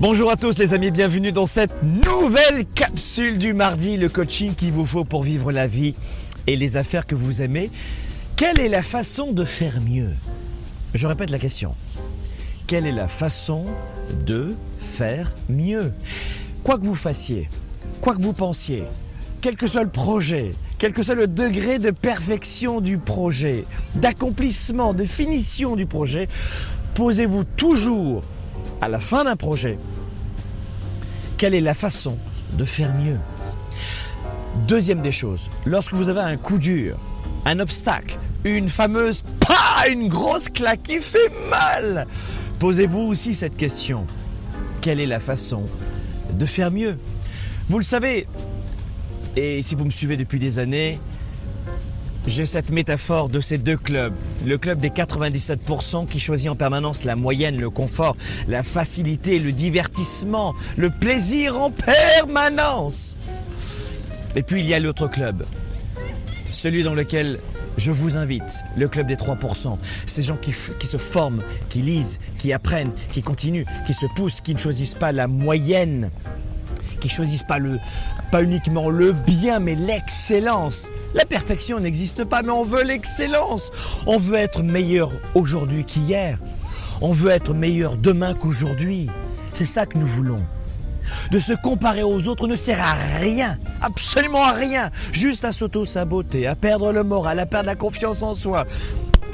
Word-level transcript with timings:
Bonjour 0.00 0.28
à 0.28 0.34
tous 0.34 0.58
les 0.58 0.74
amis, 0.74 0.90
bienvenue 0.90 1.30
dans 1.30 1.46
cette 1.46 1.84
nouvelle 1.84 2.66
capsule 2.74 3.38
du 3.38 3.52
mardi, 3.52 3.96
le 3.96 4.08
coaching 4.08 4.52
qu'il 4.56 4.72
vous 4.72 4.86
faut 4.86 5.04
pour 5.04 5.22
vivre 5.22 5.52
la 5.52 5.68
vie 5.68 5.94
et 6.48 6.56
les 6.56 6.76
affaires 6.76 7.06
que 7.06 7.14
vous 7.14 7.42
aimez. 7.42 7.70
Quelle 8.34 8.58
est 8.58 8.68
la 8.68 8.82
façon 8.82 9.30
de 9.30 9.44
faire 9.44 9.80
mieux? 9.80 10.10
Je 10.94 11.06
répète 11.06 11.30
la 11.30 11.38
question. 11.38 11.76
Quelle 12.66 12.86
est 12.86 12.92
la 12.92 13.06
façon 13.06 13.66
de 14.26 14.56
faire 14.80 15.32
mieux? 15.48 15.92
Quoi 16.64 16.76
que 16.76 16.84
vous 16.84 16.96
fassiez, 16.96 17.48
quoi 18.00 18.16
que 18.16 18.22
vous 18.22 18.32
pensiez, 18.32 18.82
quel 19.40 19.54
que 19.54 19.68
soit 19.68 19.84
le 19.84 19.90
projet, 19.90 20.54
quel 20.78 20.92
que 20.92 21.04
soit 21.04 21.14
le 21.14 21.28
degré 21.28 21.78
de 21.78 21.92
perfection 21.92 22.80
du 22.80 22.98
projet, 22.98 23.64
d'accomplissement, 23.94 24.92
de 24.92 25.04
finition 25.04 25.76
du 25.76 25.86
projet, 25.86 26.28
posez-vous 26.94 27.44
toujours 27.44 28.24
à 28.84 28.88
la 28.88 29.00
fin 29.00 29.24
d'un 29.24 29.34
projet, 29.34 29.78
quelle 31.38 31.54
est 31.54 31.62
la 31.62 31.72
façon 31.72 32.18
de 32.52 32.66
faire 32.66 32.94
mieux? 32.94 33.18
Deuxième 34.68 35.00
des 35.00 35.10
choses, 35.10 35.48
lorsque 35.64 35.94
vous 35.94 36.10
avez 36.10 36.20
un 36.20 36.36
coup 36.36 36.58
dur, 36.58 36.98
un 37.46 37.60
obstacle, 37.60 38.18
une 38.44 38.68
fameuse 38.68 39.24
pas, 39.40 39.88
une 39.90 40.08
grosse 40.08 40.50
claque 40.50 40.82
qui 40.82 41.00
fait 41.00 41.32
mal, 41.48 42.06
posez-vous 42.58 43.00
aussi 43.00 43.34
cette 43.34 43.56
question. 43.56 44.06
Quelle 44.82 45.00
est 45.00 45.06
la 45.06 45.18
façon 45.18 45.62
de 46.30 46.44
faire 46.44 46.70
mieux? 46.70 46.98
Vous 47.70 47.78
le 47.78 47.84
savez, 47.84 48.26
et 49.34 49.62
si 49.62 49.76
vous 49.76 49.86
me 49.86 49.90
suivez 49.90 50.18
depuis 50.18 50.38
des 50.38 50.58
années, 50.58 51.00
j'ai 52.26 52.46
cette 52.46 52.70
métaphore 52.70 53.28
de 53.28 53.40
ces 53.40 53.58
deux 53.58 53.76
clubs. 53.76 54.14
Le 54.46 54.58
club 54.58 54.80
des 54.80 54.90
97% 54.90 56.06
qui 56.06 56.20
choisit 56.20 56.48
en 56.48 56.56
permanence 56.56 57.04
la 57.04 57.16
moyenne, 57.16 57.60
le 57.60 57.70
confort, 57.70 58.16
la 58.48 58.62
facilité, 58.62 59.38
le 59.38 59.52
divertissement, 59.52 60.54
le 60.76 60.90
plaisir 60.90 61.60
en 61.60 61.70
permanence. 61.70 63.16
Et 64.36 64.42
puis 64.42 64.60
il 64.60 64.66
y 64.66 64.74
a 64.74 64.80
l'autre 64.80 65.06
club, 65.06 65.44
celui 66.50 66.82
dans 66.82 66.94
lequel 66.94 67.38
je 67.76 67.90
vous 67.90 68.16
invite, 68.16 68.60
le 68.76 68.88
club 68.88 69.06
des 69.06 69.16
3%. 69.16 69.76
Ces 70.06 70.22
gens 70.22 70.36
qui, 70.36 70.52
qui, 70.78 70.86
se 70.86 70.96
forment, 70.96 71.42
qui 71.68 71.82
lisent, 71.82 72.18
qui 72.38 72.52
apprennent, 72.52 72.92
qui 73.12 73.22
continuent, 73.22 73.66
qui 73.86 73.94
se 73.94 74.06
poussent, 74.14 74.40
qui 74.40 74.54
ne 74.54 74.58
choisissent 74.58 74.94
pas 74.94 75.12
la 75.12 75.26
moyenne, 75.26 76.10
qui 77.04 77.10
choisissent 77.10 77.42
pas 77.42 77.58
le, 77.58 77.80
pas 78.30 78.42
uniquement 78.42 78.88
le 78.88 79.12
bien, 79.12 79.58
mais 79.58 79.74
l'excellence. 79.74 80.88
La 81.12 81.26
perfection 81.26 81.78
n'existe 81.78 82.24
pas, 82.24 82.42
mais 82.42 82.50
on 82.50 82.64
veut 82.64 82.82
l'excellence. 82.82 83.72
On 84.06 84.16
veut 84.16 84.36
être 84.36 84.62
meilleur 84.62 85.12
aujourd'hui 85.34 85.84
qu'hier. 85.84 86.38
On 87.02 87.12
veut 87.12 87.30
être 87.30 87.52
meilleur 87.52 87.98
demain 87.98 88.32
qu'aujourd'hui. 88.32 89.10
C'est 89.52 89.66
ça 89.66 89.84
que 89.84 89.98
nous 89.98 90.06
voulons. 90.06 90.40
De 91.30 91.38
se 91.38 91.52
comparer 91.52 92.02
aux 92.02 92.26
autres 92.26 92.48
ne 92.48 92.56
sert 92.56 92.80
à 92.80 92.94
rien, 93.18 93.58
absolument 93.82 94.42
à 94.42 94.52
rien, 94.52 94.90
juste 95.12 95.44
à 95.44 95.52
s'auto-saboter, 95.52 96.46
à 96.46 96.56
perdre 96.56 96.90
le 96.90 97.04
moral, 97.04 97.38
à 97.38 97.44
perdre 97.44 97.66
la 97.66 97.76
confiance 97.76 98.22
en 98.22 98.34
soi. 98.34 98.64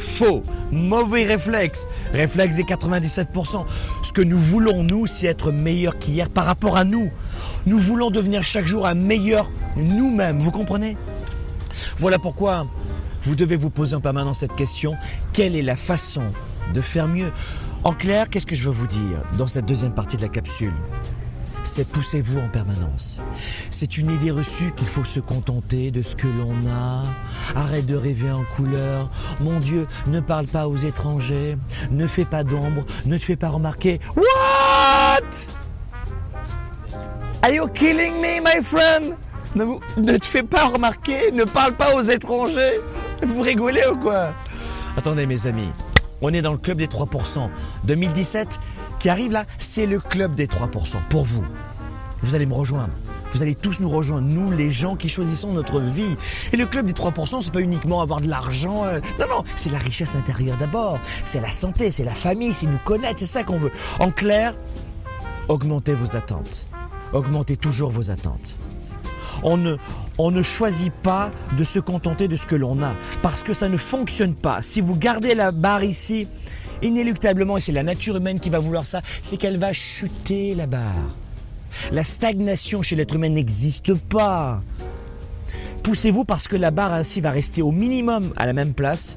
Faux, 0.01 0.43
mauvais 0.73 1.25
réflexe, 1.25 1.87
réflexe 2.13 2.57
des 2.57 2.65
97%. 2.65 3.65
Ce 4.03 4.13
que 4.13 4.23
nous 4.23 4.39
voulons, 4.39 4.83
nous, 4.83 5.07
c'est 5.07 5.27
être 5.27 5.53
meilleur 5.53 5.99
qu'hier 5.99 6.31
par 6.31 6.47
rapport 6.47 6.77
à 6.77 6.85
nous. 6.85 7.11
Nous 7.67 7.79
voulons 7.79 8.11
devenir 8.11 8.43
chaque 8.43 8.67
jour 8.67 8.87
un 8.87 8.95
meilleur 8.95 9.49
nous-mêmes, 9.77 10.41
vous 10.41 10.51
comprenez? 10.51 10.97
Voilà 11.99 12.19
pourquoi 12.19 12.67
vous 13.25 13.35
devez 13.35 13.57
vous 13.57 13.71
poser 13.71 13.95
en 13.95 14.01
permanence 14.01 14.39
cette 14.39 14.57
question, 14.57 14.95
quelle 15.33 15.55
est 15.55 15.63
la 15.63 15.77
façon 15.77 16.23
de 16.73 16.81
faire 16.81 17.07
mieux? 17.07 17.31
En 17.85 17.93
clair, 17.93 18.29
qu'est-ce 18.29 18.47
que 18.47 18.55
je 18.55 18.65
veux 18.65 18.71
vous 18.71 18.87
dire 18.87 19.23
dans 19.37 19.47
cette 19.47 19.67
deuxième 19.67 19.93
partie 19.93 20.17
de 20.17 20.23
la 20.23 20.29
capsule? 20.29 20.75
C'est 21.65 21.87
poussez-vous 21.87 22.39
en 22.39 22.49
permanence. 22.49 23.21
C'est 23.71 23.99
une 23.99 24.11
idée 24.11 24.31
reçue 24.31 24.73
qu'il 24.73 24.87
faut 24.87 25.05
se 25.05 25.21
contenter 25.21 25.91
de 25.91 26.03
ce 26.03 26.17
que 26.17 26.27
l'on 26.27 26.55
a. 26.71 27.05
Arrête 27.55 27.87
de 27.87 27.97
rêver 27.97 28.31
en 28.31 28.45
couleur. 28.45 29.11
Mon 29.41 29.59
Dieu, 29.59 29.87
ne 30.07 30.21
parle 30.21 30.47
pas 30.47 30.69
aux 30.69 30.77
étrangers. 30.77 31.57
Ne 31.91 32.07
fais 32.07 32.25
pas 32.25 32.45
d'ombre. 32.45 32.85
Ne 33.07 33.19
te 33.19 33.25
fais 33.25 33.37
pas 33.37 33.49
remarquer. 33.49 34.01
What? 34.17 35.51
Are 37.43 37.51
you 37.51 37.69
killing 37.69 38.15
me, 38.21 38.41
my 38.41 38.63
friend? 38.63 39.17
Ne, 39.55 39.65
ne 40.01 40.17
te 40.17 40.27
fais 40.27 40.43
pas 40.43 40.67
remarquer. 40.67 41.33
Ne 41.33 41.45
parle 41.45 41.73
pas 41.75 41.95
aux 41.95 42.03
étrangers. 42.03 42.81
Vous 43.23 43.43
rigolez 43.43 43.85
ou 43.93 43.97
quoi? 43.97 44.33
Attendez, 44.97 45.27
mes 45.27 45.47
amis. 45.47 45.71
On 46.23 46.33
est 46.33 46.43
dans 46.43 46.53
le 46.53 46.59
club 46.59 46.77
des 46.77 46.87
3%. 46.87 47.49
2017, 47.85 48.49
qui 49.01 49.09
arrive 49.09 49.33
là, 49.33 49.47
c'est 49.59 49.87
le 49.87 49.99
club 49.99 50.35
des 50.35 50.47
3%. 50.47 50.69
Pour 51.09 51.25
vous, 51.25 51.43
vous 52.23 52.35
allez 52.35 52.47
me 52.47 52.55
rejoindre. 52.55 52.93
Vous 53.33 53.43
allez 53.43 53.55
tous 53.55 53.81
nous 53.81 53.89
rejoindre, 53.89 54.27
nous 54.27 54.51
les 54.51 54.71
gens 54.71 54.97
qui 54.97 55.09
choisissons 55.09 55.53
notre 55.53 55.81
vie. 55.81 56.17
Et 56.53 56.57
le 56.57 56.67
club 56.67 56.87
des 56.87 56.93
3%, 56.93 57.41
c'est 57.41 57.53
pas 57.53 57.61
uniquement 57.61 58.03
avoir 58.03 58.21
de 58.21 58.29
l'argent. 58.29 58.85
Euh, 58.85 59.01
non, 59.19 59.27
non, 59.29 59.45
c'est 59.57 59.71
la 59.71 59.79
richesse 59.79 60.15
intérieure 60.17 60.57
d'abord. 60.59 60.99
C'est 61.25 61.41
la 61.41 61.51
santé, 61.51 61.91
c'est 61.93 62.05
la 62.05 62.15
famille, 62.15 62.53
c'est 62.53 62.67
nous 62.67 62.79
connaître, 62.85 63.21
c'est 63.21 63.27
ça 63.27 63.45
qu'on 63.45 63.57
veut. 63.57 63.73
En 64.01 64.11
clair, 64.11 64.55
augmentez 65.49 65.95
vos 65.95 66.17
attentes. 66.17 66.67
Augmentez 67.13 67.57
toujours 67.57 67.91
vos 67.91 68.11
attentes. 68.11 68.57
On 69.43 69.57
ne, 69.57 69.77
on 70.19 70.31
ne 70.31 70.43
choisit 70.43 70.93
pas 70.93 71.31
de 71.57 71.65
se 71.65 71.79
contenter 71.79 72.29
de 72.29 72.37
ce 72.37 72.47
que 72.47 72.57
l'on 72.57 72.83
a 72.83 72.93
parce 73.23 73.43
que 73.43 73.55
ça 73.55 73.69
ne 73.69 73.77
fonctionne 73.77 74.35
pas. 74.35 74.61
Si 74.61 74.81
vous 74.81 74.97
gardez 74.97 75.35
la 75.35 75.53
barre 75.53 75.85
ici, 75.85 76.29
inéluctablement, 76.83 77.57
et 77.57 77.61
c'est 77.61 77.73
la 77.73 77.83
nature 77.83 78.17
humaine 78.17 78.41
qui 78.41 78.51
va 78.51 78.59
vouloir 78.59 78.87
ça, 78.87 79.01
c'est 79.23 79.37
qu'elle 79.37 79.59
va 79.59 79.73
chuter 79.73 80.55
la 80.55 80.67
barre. 80.67 81.17
La 81.93 82.05
stagnation 82.05 82.83
chez 82.83 82.97
l'être 82.97 83.15
humain 83.15 83.29
n'existe 83.29 83.95
pas. 83.95 84.61
Poussez-vous 85.83 86.25
parce 86.25 86.49
que 86.49 86.57
la 86.57 86.71
barre 86.71 86.93
ainsi 86.93 87.21
va 87.21 87.31
rester 87.31 87.63
au 87.63 87.73
minimum 87.73 88.33
à 88.37 88.47
la 88.47 88.53
même 88.53 88.75
place 88.75 89.17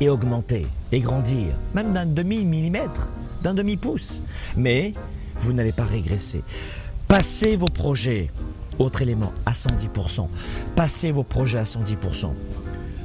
et 0.00 0.08
augmenter 0.08 0.66
et 0.92 1.00
grandir, 1.00 1.48
même 1.74 1.92
d'un 1.92 2.06
demi-millimètre, 2.06 3.10
d'un 3.42 3.54
demi-pouce. 3.54 4.22
Mais 4.56 4.92
vous 5.36 5.52
n'allez 5.52 5.72
pas 5.72 5.84
régresser. 5.84 6.42
Passez 7.08 7.56
vos 7.56 7.68
projets, 7.68 8.30
autre 8.78 9.02
élément, 9.02 9.32
à 9.44 9.52
110%. 9.52 10.28
Passez 10.74 11.12
vos 11.12 11.24
projets 11.24 11.58
à 11.58 11.64
110%. 11.64 12.32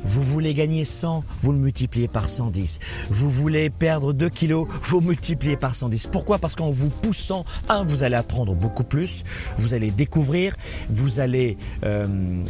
Vous 0.03 0.23
voulez 0.23 0.53
gagner 0.53 0.85
100, 0.85 1.23
vous 1.41 1.51
le 1.51 1.57
multipliez 1.59 2.07
par 2.07 2.29
110. 2.29 2.79
Vous 3.09 3.29
voulez 3.29 3.69
perdre 3.69 4.13
2 4.13 4.29
kilos, 4.29 4.67
vous 4.83 5.01
multipliez 5.01 5.57
par 5.57 5.75
110. 5.75 6.07
Pourquoi? 6.07 6.39
Parce 6.39 6.55
qu'en 6.55 6.71
vous 6.71 6.89
poussant, 6.89 7.45
un, 7.69 7.83
vous 7.83 8.03
allez 8.03 8.15
apprendre 8.15 8.55
beaucoup 8.55 8.83
plus, 8.83 9.23
vous 9.57 9.73
allez 9.73 9.91
découvrir, 9.91 10.55
vous 10.89 11.19
allez 11.19 11.57
euh, 11.83 12.43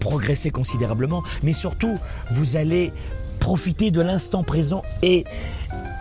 progresser 0.00 0.50
considérablement, 0.50 1.22
mais 1.42 1.52
surtout, 1.52 1.94
vous 2.30 2.56
allez 2.56 2.92
profiter 3.44 3.90
de 3.90 4.00
l'instant 4.00 4.42
présent 4.42 4.82
et 5.02 5.26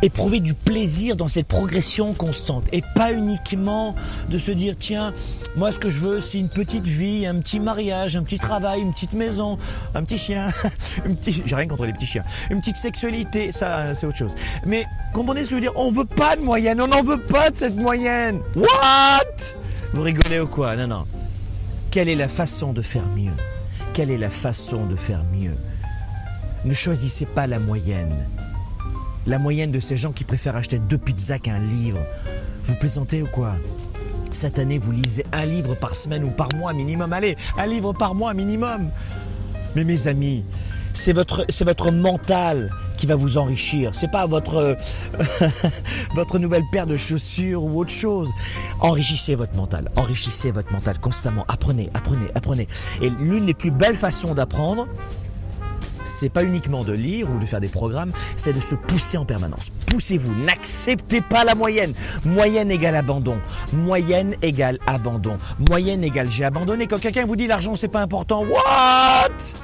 éprouver 0.01 0.39
du 0.39 0.53
plaisir 0.53 1.17
dans 1.17 1.27
cette 1.27 1.45
progression 1.45 2.13
constante. 2.13 2.63
Et 2.71 2.81
pas 2.95 3.11
uniquement 3.11 3.95
de 4.29 4.39
se 4.39 4.51
dire 4.51 4.75
tiens 4.79 5.13
moi 5.57 5.73
ce 5.73 5.77
que 5.77 5.89
je 5.89 5.99
veux 5.99 6.21
c'est 6.21 6.39
une 6.39 6.47
petite 6.47 6.87
vie 6.87 7.25
un 7.25 7.35
petit 7.39 7.59
mariage 7.59 8.15
un 8.15 8.23
petit 8.23 8.39
travail 8.39 8.79
une 8.79 8.93
petite 8.93 9.11
maison 9.11 9.57
un 9.93 10.03
petit 10.05 10.17
chien 10.17 10.51
une 11.05 11.17
petite 11.17 11.43
j'ai 11.45 11.55
rien 11.55 11.67
contre 11.67 11.85
les 11.85 11.91
petits 11.91 12.05
chiens. 12.05 12.23
Une 12.49 12.61
petite 12.61 12.77
sexualité 12.77 13.51
ça 13.51 13.93
c'est 13.93 14.07
autre 14.07 14.17
chose. 14.17 14.35
Mais 14.65 14.85
comprenez 15.11 15.41
ce 15.41 15.47
que 15.47 15.49
je 15.51 15.55
veux 15.55 15.61
dire 15.61 15.73
on 15.75 15.91
veut 15.91 16.05
pas 16.05 16.37
de 16.37 16.43
moyenne 16.43 16.79
on 16.79 16.87
n'en 16.87 17.03
veut 17.03 17.21
pas 17.21 17.49
de 17.49 17.57
cette 17.57 17.75
moyenne. 17.75 18.39
What? 18.55 19.53
Vous 19.91 20.01
rigolez 20.01 20.39
ou 20.39 20.47
quoi? 20.47 20.77
Non 20.77 20.87
non. 20.87 21.05
Quelle 21.91 22.07
est 22.07 22.15
la 22.15 22.29
façon 22.29 22.71
de 22.71 22.81
faire 22.81 23.05
mieux? 23.17 23.35
Quelle 23.91 24.11
est 24.11 24.17
la 24.17 24.29
façon 24.29 24.85
de 24.85 24.95
faire 24.95 25.25
mieux? 25.25 25.57
Ne 26.65 26.73
choisissez 26.73 27.25
pas 27.25 27.47
la 27.47 27.59
moyenne 27.59 28.25
la 29.25 29.39
moyenne 29.39 29.71
de 29.71 29.79
ces 29.79 29.97
gens 29.97 30.11
qui 30.11 30.23
préfèrent 30.23 30.55
acheter 30.55 30.79
deux 30.79 30.97
pizzas 30.97 31.39
qu'un 31.39 31.59
livre. 31.59 31.99
Vous 32.65 32.75
plaisantez 32.75 33.21
ou 33.21 33.27
quoi? 33.27 33.55
Cette 34.31 34.59
année, 34.59 34.77
vous 34.77 34.91
lisez 34.91 35.25
un 35.31 35.45
livre 35.45 35.75
par 35.75 35.95
semaine 35.95 36.23
ou 36.23 36.29
par 36.29 36.49
mois 36.55 36.73
minimum. 36.73 37.13
Allez, 37.13 37.37
un 37.57 37.67
livre 37.67 37.93
par 37.93 38.15
mois 38.15 38.33
minimum. 38.33 38.89
Mais 39.75 39.83
mes 39.83 40.07
amis, 40.07 40.43
c'est 40.93 41.13
votre, 41.13 41.45
c'est 41.49 41.65
votre 41.65 41.91
mental 41.91 42.71
qui 42.97 43.05
va 43.05 43.15
vous 43.15 43.37
enrichir. 43.37 43.93
C'est 43.93 44.11
pas 44.11 44.25
votre, 44.25 44.77
votre 46.15 46.39
nouvelle 46.39 46.63
paire 46.71 46.87
de 46.87 46.97
chaussures 46.97 47.63
ou 47.63 47.79
autre 47.79 47.91
chose. 47.91 48.29
Enrichissez 48.79 49.35
votre 49.35 49.55
mental. 49.55 49.89
Enrichissez 49.95 50.51
votre 50.51 50.71
mental 50.71 50.99
constamment. 50.99 51.45
Apprenez, 51.47 51.89
apprenez, 51.93 52.27
apprenez. 52.35 52.67
Et 53.01 53.09
l'une 53.09 53.45
des 53.45 53.53
plus 53.53 53.71
belles 53.71 53.97
façons 53.97 54.33
d'apprendre, 54.33 54.87
c'est 56.03 56.29
pas 56.29 56.43
uniquement 56.43 56.83
de 56.83 56.93
lire 56.93 57.29
ou 57.29 57.39
de 57.39 57.45
faire 57.45 57.61
des 57.61 57.67
programmes, 57.67 58.11
c'est 58.35 58.53
de 58.53 58.59
se 58.59 58.75
pousser 58.75 59.17
en 59.17 59.25
permanence. 59.25 59.71
Poussez-vous, 59.87 60.33
n'acceptez 60.43 61.21
pas 61.21 61.43
la 61.43 61.55
moyenne. 61.55 61.93
Moyenne 62.25 62.71
égale 62.71 62.95
abandon. 62.95 63.37
Moyenne 63.73 64.35
égale 64.41 64.79
abandon. 64.87 65.37
Moyenne 65.69 66.03
égale 66.03 66.29
j'ai 66.29 66.45
abandonné. 66.45 66.87
Quand 66.87 66.99
quelqu'un 66.99 67.25
vous 67.25 67.35
dit 67.35 67.47
l'argent 67.47 67.75
c'est 67.75 67.87
pas 67.87 68.01
important, 68.01 68.43
what? 68.43 69.55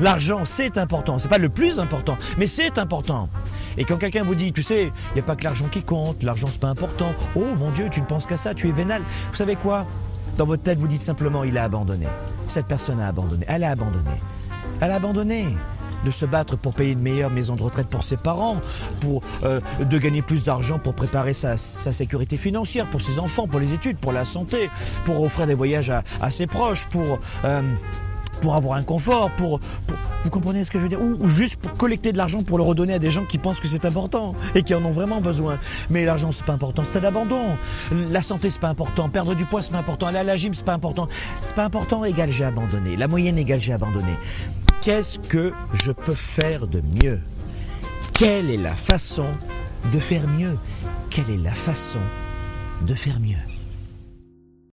L'argent, 0.00 0.44
c'est 0.44 0.78
important. 0.78 1.18
C'est 1.18 1.28
pas 1.28 1.38
le 1.38 1.48
plus 1.48 1.80
important, 1.80 2.16
mais 2.36 2.46
c'est 2.46 2.78
important. 2.78 3.28
Et 3.76 3.84
quand 3.84 3.96
quelqu'un 3.96 4.22
vous 4.22 4.36
dit, 4.36 4.52
tu 4.52 4.62
sais, 4.62 4.92
il 5.10 5.14
n'y 5.14 5.20
a 5.20 5.24
pas 5.24 5.34
que 5.34 5.42
l'argent 5.42 5.66
qui 5.66 5.82
compte, 5.82 6.22
l'argent 6.22 6.46
c'est 6.48 6.60
pas 6.60 6.68
important. 6.68 7.12
Oh 7.34 7.46
mon 7.58 7.70
Dieu, 7.70 7.88
tu 7.90 8.00
ne 8.00 8.06
penses 8.06 8.26
qu'à 8.26 8.36
ça, 8.36 8.54
tu 8.54 8.68
es 8.68 8.72
vénal. 8.72 9.02
Vous 9.30 9.36
savez 9.36 9.56
quoi? 9.56 9.86
Dans 10.36 10.44
votre 10.44 10.62
tête, 10.62 10.78
vous 10.78 10.86
dites 10.86 11.00
simplement, 11.00 11.42
il 11.42 11.58
a 11.58 11.64
abandonné. 11.64 12.06
Cette 12.46 12.66
personne 12.66 13.00
a 13.00 13.08
abandonné. 13.08 13.44
Elle 13.48 13.64
a 13.64 13.70
abandonné. 13.70 14.10
Elle 14.80 14.92
a 14.92 14.94
abandonné 14.94 15.46
de 16.04 16.10
se 16.10 16.26
battre 16.26 16.56
pour 16.56 16.74
payer 16.74 16.92
une 16.92 17.00
meilleure 17.00 17.30
maison 17.30 17.56
de 17.56 17.62
retraite 17.62 17.88
pour 17.88 18.04
ses 18.04 18.16
parents, 18.16 18.60
pour 19.00 19.22
euh, 19.44 19.60
de 19.80 19.98
gagner 19.98 20.22
plus 20.22 20.44
d'argent 20.44 20.78
pour 20.78 20.94
préparer 20.94 21.34
sa, 21.34 21.56
sécurité 21.56 22.36
financière, 22.36 22.88
pour 22.88 23.00
ses 23.00 23.18
enfants, 23.18 23.46
pour 23.46 23.60
les 23.60 23.72
études, 23.72 23.98
pour 23.98 24.12
la 24.12 24.24
santé, 24.24 24.70
pour 25.04 25.22
offrir 25.22 25.46
des 25.46 25.54
voyages 25.54 25.90
à, 25.90 26.30
ses 26.30 26.46
proches, 26.46 26.86
pour 26.86 27.18
euh, 27.44 27.62
pour 28.40 28.56
avoir 28.56 28.76
un 28.78 28.82
confort, 28.82 29.30
pour, 29.32 29.60
vous 30.24 30.30
comprenez 30.30 30.64
ce 30.64 30.70
que 30.70 30.78
je 30.78 30.84
veux 30.84 30.88
dire? 30.88 31.00
Ou, 31.00 31.28
juste 31.28 31.60
pour 31.60 31.74
collecter 31.74 32.12
de 32.12 32.18
l'argent 32.18 32.42
pour 32.42 32.58
le 32.58 32.64
redonner 32.64 32.94
à 32.94 32.98
des 32.98 33.10
gens 33.10 33.24
qui 33.24 33.38
pensent 33.38 33.60
que 33.60 33.68
c'est 33.68 33.84
important 33.84 34.34
et 34.54 34.62
qui 34.62 34.74
en 34.74 34.84
ont 34.84 34.92
vraiment 34.92 35.20
besoin. 35.20 35.58
Mais 35.90 36.04
l'argent 36.04 36.32
c'est 36.32 36.44
pas 36.44 36.52
important, 36.52 36.82
c'est 36.84 37.00
d'abandon. 37.00 37.56
La 37.92 38.22
santé 38.22 38.50
c'est 38.50 38.60
pas 38.60 38.68
important, 38.68 39.08
perdre 39.08 39.34
du 39.34 39.44
poids 39.44 39.62
c'est 39.62 39.72
pas 39.72 39.78
important, 39.78 40.06
aller 40.06 40.18
à 40.18 40.24
la 40.24 40.36
gym 40.36 40.54
c'est 40.54 40.64
pas 40.64 40.74
important. 40.74 41.08
C'est 41.40 41.56
pas 41.56 41.64
important 41.64 42.04
égal 42.04 42.30
j'ai 42.30 42.44
abandonné. 42.44 42.96
La 42.96 43.08
moyenne 43.08 43.38
égale 43.38 43.60
j'ai 43.60 43.72
abandonné. 43.72 44.14
Qu'est-ce 44.82 45.18
que 45.18 45.52
je 45.74 45.92
peux 45.92 46.14
faire 46.14 46.66
de 46.66 46.82
mieux? 47.02 47.20
Quelle 48.14 48.50
est 48.50 48.56
la 48.56 48.74
façon 48.74 49.26
de 49.92 49.98
faire 49.98 50.26
mieux? 50.28 50.58
Quelle 51.10 51.30
est 51.30 51.42
la 51.42 51.52
façon 51.52 52.00
de 52.82 52.94
faire 52.94 53.20
mieux? 53.20 53.47